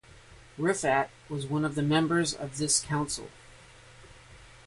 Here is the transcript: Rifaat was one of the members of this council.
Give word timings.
Rifaat 0.57 1.09
was 1.29 1.45
one 1.45 1.63
of 1.63 1.75
the 1.75 1.83
members 1.83 2.33
of 2.33 2.57
this 2.57 2.79
council. 2.79 3.29